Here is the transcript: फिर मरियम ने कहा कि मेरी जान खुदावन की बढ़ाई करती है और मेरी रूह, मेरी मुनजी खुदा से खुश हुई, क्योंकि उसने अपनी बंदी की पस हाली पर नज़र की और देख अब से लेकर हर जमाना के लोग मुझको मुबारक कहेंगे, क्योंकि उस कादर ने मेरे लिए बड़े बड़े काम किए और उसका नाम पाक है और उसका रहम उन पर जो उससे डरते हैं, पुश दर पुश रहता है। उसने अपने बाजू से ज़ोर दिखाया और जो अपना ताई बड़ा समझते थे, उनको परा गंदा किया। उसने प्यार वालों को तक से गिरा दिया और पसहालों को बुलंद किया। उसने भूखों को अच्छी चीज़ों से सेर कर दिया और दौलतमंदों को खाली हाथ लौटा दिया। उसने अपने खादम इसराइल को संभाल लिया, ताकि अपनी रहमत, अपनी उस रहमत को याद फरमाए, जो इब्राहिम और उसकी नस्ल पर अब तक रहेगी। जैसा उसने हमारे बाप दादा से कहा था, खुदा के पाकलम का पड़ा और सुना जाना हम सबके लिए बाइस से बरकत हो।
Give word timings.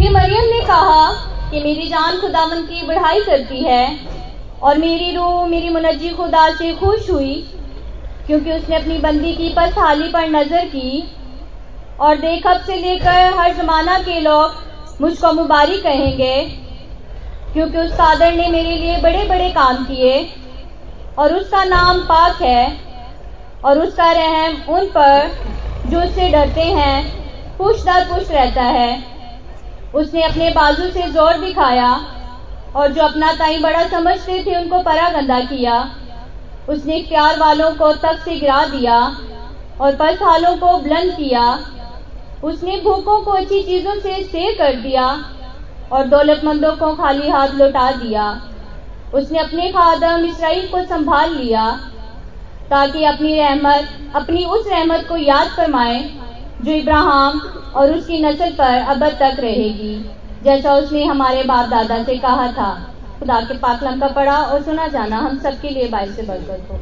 फिर 0.00 0.12
मरियम 0.12 0.44
ने 0.44 0.60
कहा 0.60 1.08
कि 1.50 1.60
मेरी 1.60 1.86
जान 1.88 2.18
खुदावन 2.20 2.62
की 2.62 2.86
बढ़ाई 2.86 3.20
करती 3.22 3.58
है 3.64 3.98
और 4.62 4.78
मेरी 4.78 5.10
रूह, 5.16 5.46
मेरी 5.46 5.68
मुनजी 5.68 6.10
खुदा 6.10 6.48
से 6.50 6.72
खुश 6.74 7.10
हुई, 7.10 7.34
क्योंकि 8.26 8.52
उसने 8.52 8.76
अपनी 8.76 8.96
बंदी 8.98 9.32
की 9.32 9.48
पस 9.48 9.74
हाली 9.78 10.08
पर 10.12 10.28
नज़र 10.28 10.64
की 10.66 11.02
और 12.00 12.16
देख 12.16 12.46
अब 12.46 12.60
से 12.60 12.76
लेकर 12.76 13.34
हर 13.38 13.54
जमाना 13.54 13.98
के 13.98 14.18
लोग 14.20 15.00
मुझको 15.00 15.32
मुबारक 15.32 15.82
कहेंगे, 15.82 16.40
क्योंकि 17.52 17.78
उस 17.78 17.92
कादर 17.92 18.32
ने 18.32 18.48
मेरे 18.48 18.76
लिए 18.76 18.96
बड़े 19.02 19.28
बड़े 19.28 19.50
काम 19.50 19.84
किए 19.84 20.18
और 21.18 21.34
उसका 21.34 21.64
नाम 21.66 22.00
पाक 22.06 22.42
है 22.42 22.66
और 23.64 23.78
उसका 23.78 24.10
रहम 24.12 24.74
उन 24.74 24.90
पर 24.96 25.30
जो 25.86 26.00
उससे 26.00 26.28
डरते 26.30 26.64
हैं, 26.72 27.56
पुश 27.58 27.84
दर 27.84 28.04
पुश 28.04 28.30
रहता 28.30 28.62
है। 28.62 29.19
उसने 29.94 30.22
अपने 30.22 30.50
बाजू 30.50 30.88
से 30.90 31.08
ज़ोर 31.08 31.38
दिखाया 31.38 31.92
और 32.76 32.92
जो 32.92 33.02
अपना 33.02 33.32
ताई 33.32 33.58
बड़ा 33.58 33.86
समझते 33.88 34.42
थे, 34.44 34.54
उनको 34.56 34.82
परा 34.82 35.08
गंदा 35.10 35.40
किया। 35.40 35.78
उसने 36.68 36.98
प्यार 37.08 37.38
वालों 37.38 37.70
को 37.70 37.92
तक 37.92 38.18
से 38.24 38.38
गिरा 38.38 38.64
दिया 38.66 38.98
और 39.80 39.96
पसहालों 39.96 40.56
को 40.56 40.76
बुलंद 40.78 41.14
किया। 41.14 41.42
उसने 42.44 42.76
भूखों 42.76 43.20
को 43.20 43.30
अच्छी 43.30 43.62
चीज़ों 43.62 43.94
से 43.94 44.22
सेर 44.24 44.54
कर 44.58 44.80
दिया 44.80 45.06
और 45.92 46.06
दौलतमंदों 46.06 46.72
को 46.76 46.94
खाली 46.94 47.28
हाथ 47.28 47.54
लौटा 47.54 47.90
दिया। 47.92 48.30
उसने 49.14 49.38
अपने 49.38 49.68
खादम 49.68 50.24
इसराइल 50.24 50.68
को 50.68 50.84
संभाल 50.84 51.34
लिया, 51.34 51.70
ताकि 52.70 53.04
अपनी 53.04 53.34
रहमत, 53.36 53.88
अपनी 54.14 54.44
उस 54.44 54.66
रहमत 54.68 55.06
को 55.08 55.16
याद 55.16 55.48
फरमाए, 55.48 55.98
जो 56.62 56.72
इब्राहिम 56.72 57.40
और 57.76 57.94
उसकी 57.94 58.22
नस्ल 58.22 58.50
पर 58.50 58.78
अब 58.78 59.04
तक 59.20 59.40
रहेगी। 59.40 59.94
जैसा 60.44 60.74
उसने 60.74 61.04
हमारे 61.04 61.42
बाप 61.42 61.68
दादा 61.68 62.02
से 62.04 62.16
कहा 62.18 62.46
था, 62.52 62.70
खुदा 63.18 63.40
के 63.40 63.58
पाकलम 63.58 64.00
का 64.00 64.08
पड़ा 64.08 64.36
और 64.36 64.62
सुना 64.62 64.86
जाना 64.88 65.16
हम 65.16 65.38
सबके 65.38 65.68
लिए 65.68 65.88
बाइस 65.88 66.16
से 66.16 66.22
बरकत 66.22 66.68
हो। 66.70 66.78